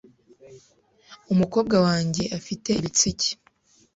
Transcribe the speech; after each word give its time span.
Umukobwa 1.33 1.75
wanjye 1.85 2.23
afite 2.37 2.69
ibitsike. 2.79 3.29